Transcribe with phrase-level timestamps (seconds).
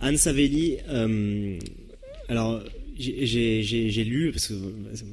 [0.00, 1.58] Anne Savelli, euh,
[2.28, 2.62] alors
[2.98, 4.54] j'ai lu, parce que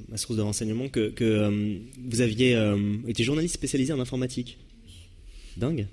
[0.09, 4.57] ma source de renseignement, que, euh, vous aviez euh, été journaliste spécialisé en informatique.
[5.57, 5.87] Dingue.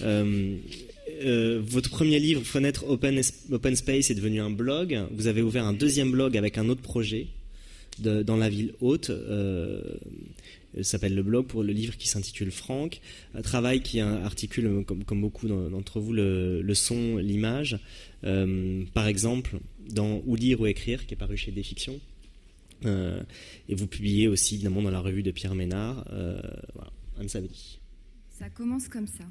[0.00, 5.00] votre premier livre, Fenêtre Open Space, est devenu un blog.
[5.12, 7.26] Vous avez ouvert un deuxième blog avec un autre projet
[8.00, 9.10] dans la ville haute.
[10.76, 13.00] Euh, s'appelle le blog pour le livre qui s'intitule Franck,
[13.34, 17.78] un travail qui articule, comme, beaucoup d'entre vous, le, son, l'image.
[18.24, 21.98] Euh, par exemple, dans Ou lire ou écrire, qui est paru chez Desfictions.
[22.84, 23.20] Euh,
[23.68, 26.04] et vous publiez aussi, évidemment, dans la revue de Pierre Ménard.
[26.74, 27.80] voilà, Anne Savelli.
[28.28, 29.24] Ça commence comme ça.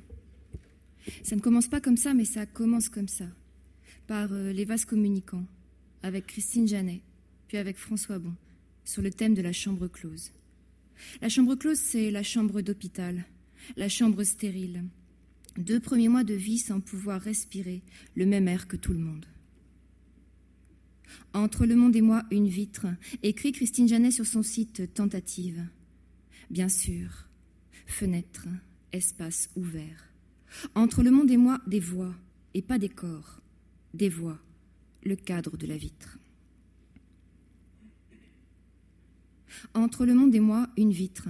[1.24, 3.26] Ça ne commence pas comme ça, mais ça commence comme ça.
[4.08, 5.46] Par les vases communicants,
[6.04, 7.02] avec Christine Janet,
[7.48, 8.34] puis avec François Bon,
[8.88, 10.32] sur le thème de la chambre close.
[11.22, 13.26] La chambre close, c'est la chambre d'hôpital,
[13.76, 14.86] la chambre stérile.
[15.58, 17.82] Deux premiers mois de vie sans pouvoir respirer
[18.16, 19.26] le même air que tout le monde.
[21.34, 22.88] Entre le monde et moi, une vitre,
[23.24, 25.68] écrit Christine Janet sur son site Tentative.
[26.50, 27.28] Bien sûr,
[27.88, 28.48] fenêtre,
[28.94, 30.14] espace ouvert.
[30.76, 32.16] Entre le monde et moi, des voix,
[32.54, 33.42] et pas des corps,
[33.94, 34.40] des voix,
[35.04, 36.18] le cadre de la vitre.
[39.74, 41.30] Entre le monde et moi, une vitre.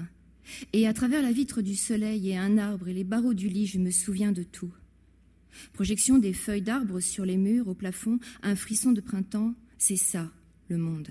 [0.73, 3.67] Et à travers la vitre du soleil et un arbre et les barreaux du lit,
[3.67, 4.72] je me souviens de tout.
[5.73, 10.31] Projection des feuilles d'arbres sur les murs, au plafond, un frisson de printemps, c'est ça,
[10.70, 11.09] le monde.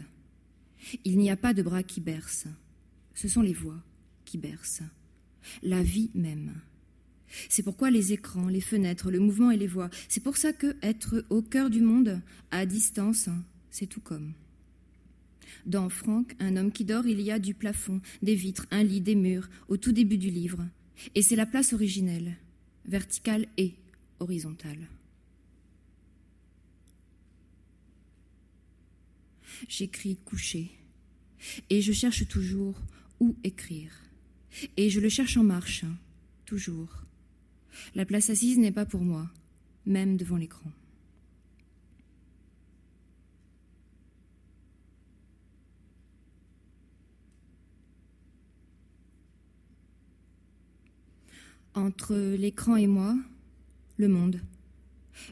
[1.05, 2.49] Il n'y a pas de bras qui bercent.
[3.15, 3.83] Ce sont les voix
[4.25, 4.83] qui bercent.
[5.63, 6.55] La vie même.
[7.49, 9.91] C'est pourquoi les écrans, les fenêtres, le mouvement et les voix.
[10.09, 13.29] C'est pour ça que être au cœur du monde, à distance,
[13.71, 14.33] c'est tout comme.
[15.65, 19.01] Dans Franck, un homme qui dort, il y a du plafond, des vitres, un lit,
[19.01, 20.67] des murs, au tout début du livre.
[21.15, 22.37] Et c'est la place originelle,
[22.87, 23.75] verticale et
[24.21, 24.89] horizontale.
[29.69, 30.71] J'écris couché,
[31.71, 32.81] et je cherche toujours
[33.21, 33.93] où écrire.
[34.77, 35.85] Et je le cherche en marche,
[36.45, 37.05] toujours.
[37.95, 39.31] La place assise n'est pas pour moi,
[39.85, 40.71] même devant l'écran.
[51.77, 53.15] Entre l'écran et moi,
[53.99, 54.41] le monde,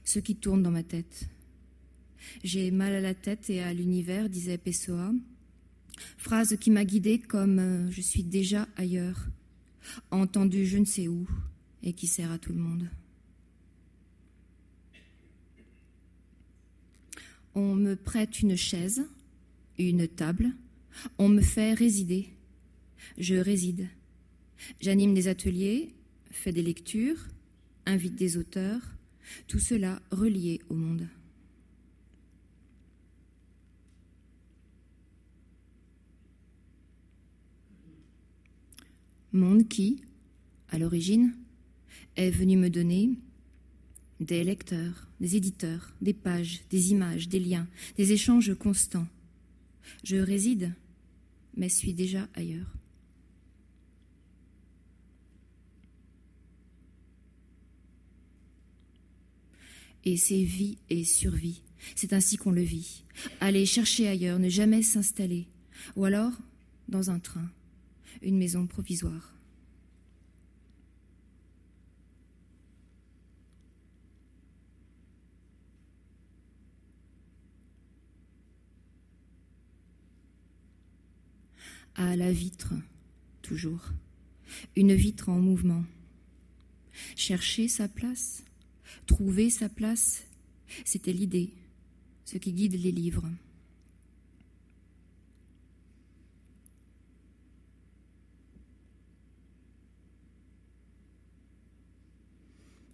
[0.04, 1.26] ce qui tourne dans ma tête.
[2.42, 5.10] J'ai mal à la tête et à l'univers, disait Pessoa.
[6.18, 9.26] Phrase qui m'a guidée comme euh, je suis déjà ailleurs,
[10.10, 11.26] entendu je ne sais où
[11.82, 12.90] et qui sert à tout le monde.
[17.54, 19.02] On me prête une chaise,
[19.78, 20.52] une table,
[21.16, 22.28] on me fait résider.
[23.16, 23.88] Je réside.
[24.82, 25.94] J'anime des ateliers,
[26.34, 27.28] fait des lectures,
[27.86, 28.80] invite des auteurs,
[29.46, 31.08] tout cela relié au monde.
[39.32, 40.02] Monde qui,
[40.68, 41.34] à l'origine,
[42.16, 43.10] est venu me donner
[44.20, 49.08] des lecteurs, des éditeurs, des pages, des images, des liens, des échanges constants.
[50.04, 50.72] Je réside,
[51.56, 52.72] mais suis déjà ailleurs.
[60.04, 61.62] Et c'est vie et survie.
[61.94, 63.04] C'est ainsi qu'on le vit.
[63.40, 65.46] Aller chercher ailleurs, ne jamais s'installer.
[65.96, 66.32] Ou alors,
[66.88, 67.50] dans un train,
[68.22, 69.34] une maison provisoire.
[81.96, 82.74] À la vitre,
[83.42, 83.92] toujours.
[84.74, 85.84] Une vitre en mouvement.
[87.14, 88.44] Chercher sa place
[89.06, 90.24] Trouver sa place,
[90.84, 91.50] c'était l'idée,
[92.24, 93.28] ce qui guide les livres.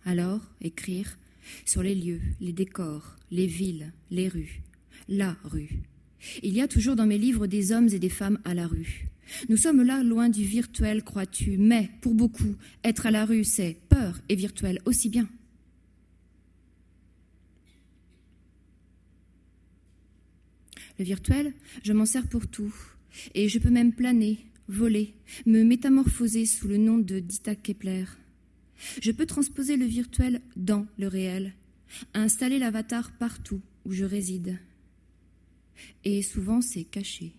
[0.05, 1.19] Alors, écrire
[1.65, 4.62] sur les lieux, les décors, les villes, les rues,
[5.09, 5.82] la rue.
[6.43, 9.06] Il y a toujours dans mes livres des hommes et des femmes à la rue.
[9.49, 13.76] Nous sommes là loin du virtuel, crois-tu, mais pour beaucoup, être à la rue, c'est
[13.88, 15.29] peur et virtuel aussi bien.
[21.00, 22.75] Le virtuel, je m'en sers pour tout.
[23.35, 24.37] Et je peux même planer,
[24.69, 25.14] voler,
[25.47, 28.05] me métamorphoser sous le nom de Dita Kepler.
[29.00, 31.55] Je peux transposer le virtuel dans le réel,
[32.12, 34.58] installer l'avatar partout où je réside.
[36.05, 37.32] Et souvent c'est caché.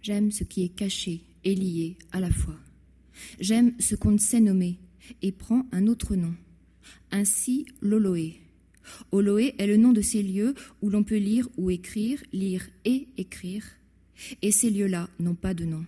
[0.00, 2.60] J'aime ce qui est caché et lié à la fois.
[3.40, 4.78] J'aime ce qu'on ne sait nommer
[5.22, 6.36] et prend un autre nom.
[7.10, 8.40] Ainsi, l'Oloé.
[9.12, 13.08] Oloé est le nom de ces lieux où l'on peut lire ou écrire, lire et
[13.16, 13.64] écrire,
[14.42, 15.84] et ces lieux-là n'ont pas de nom.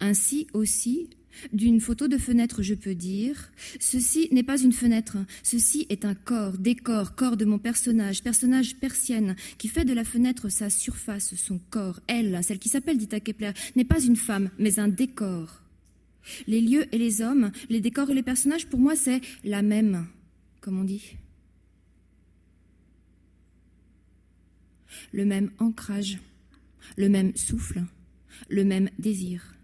[0.00, 1.08] Ainsi aussi,
[1.52, 6.14] d'une photo de fenêtre, je peux dire Ceci n'est pas une fenêtre, ceci est un
[6.14, 11.34] corps, décor, corps de mon personnage, personnage persienne, qui fait de la fenêtre sa surface,
[11.34, 12.00] son corps.
[12.06, 15.62] Elle, celle qui s'appelle Dita Kepler, n'est pas une femme, mais un décor.
[16.46, 20.06] Les lieux et les hommes, les décors et les personnages, pour moi, c'est la même,
[20.60, 21.16] comme on dit.
[25.12, 26.18] Le même ancrage,
[26.96, 27.84] le même souffle,
[28.48, 29.54] le même désir.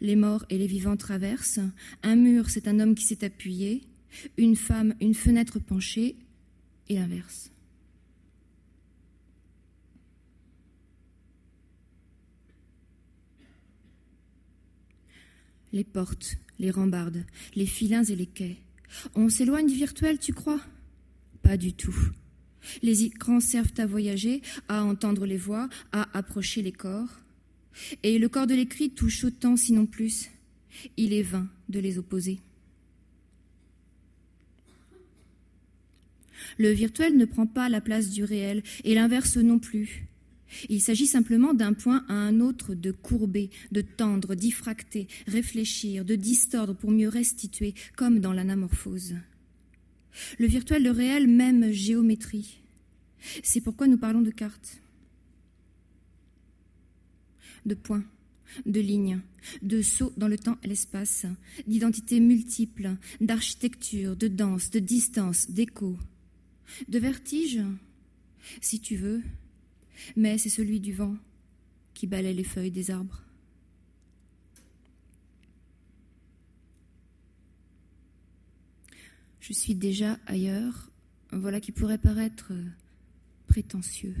[0.00, 1.60] Les morts et les vivants traversent.
[2.02, 3.82] Un mur, c'est un homme qui s'est appuyé.
[4.36, 6.16] Une femme, une fenêtre penchée.
[6.88, 7.50] Et l'inverse.
[15.72, 17.24] Les portes, les rambardes,
[17.54, 18.56] les filins et les quais.
[19.14, 20.60] On s'éloigne du virtuel, tu crois?
[21.42, 21.96] Pas du tout.
[22.82, 27.20] Les écrans servent à voyager, à entendre les voix, à approcher les corps.
[28.02, 30.30] Et le corps de l'écrit touche autant, sinon plus.
[30.96, 32.40] Il est vain de les opposer.
[36.56, 40.07] Le virtuel ne prend pas la place du réel, et l'inverse non plus.
[40.68, 46.14] Il s'agit simplement d'un point à un autre de courber, de tendre, diffracter, réfléchir, de
[46.14, 49.14] distordre pour mieux restituer, comme dans l'anamorphose.
[50.38, 52.60] Le virtuel, le réel, même géométrie.
[53.42, 54.80] C'est pourquoi nous parlons de cartes
[57.66, 58.04] de points,
[58.66, 59.20] de lignes,
[59.62, 61.26] de sauts dans le temps et l'espace,
[61.66, 65.96] d'identités multiples, d'architecture, de danse, de distance, d'écho,
[66.88, 67.60] de vertige,
[68.60, 69.22] si tu veux,
[70.16, 71.16] mais c'est celui du vent
[71.94, 73.22] qui balaie les feuilles des arbres.
[79.40, 80.90] Je suis déjà ailleurs,
[81.32, 82.52] voilà qui pourrait paraître
[83.46, 84.14] prétentieux.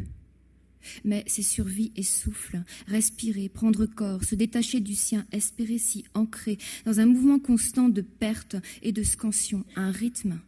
[1.04, 6.56] Mais c'est survie et souffle, respirer, prendre corps, se détacher du sien, espérer s'y ancrer
[6.86, 10.40] dans un mouvement constant de perte et de scansion, un rythme,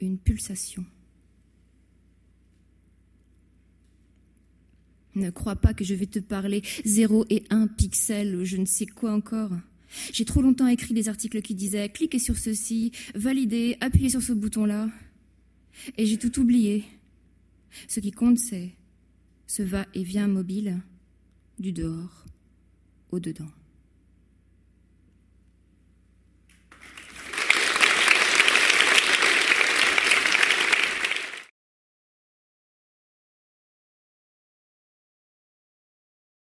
[0.00, 0.84] une pulsation.
[5.16, 8.86] Ne crois pas que je vais te parler zéro et un pixel, je ne sais
[8.86, 9.50] quoi encore.
[10.12, 14.34] J'ai trop longtemps écrit des articles qui disaient cliquez sur ceci, validez, appuyez sur ce
[14.34, 14.90] bouton-là.
[15.96, 16.84] Et j'ai tout oublié.
[17.88, 18.70] Ce qui compte, c'est
[19.46, 20.82] ce va-et-vient mobile
[21.58, 22.26] du dehors
[23.10, 23.50] au dedans.